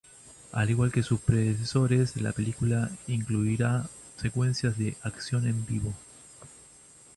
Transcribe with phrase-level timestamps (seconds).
[0.51, 3.87] Al igual que sus predecesores, la película incluirá
[4.19, 5.93] secuencias de acción en vivo.